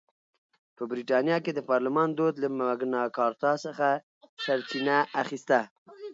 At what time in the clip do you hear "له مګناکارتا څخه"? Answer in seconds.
2.43-3.87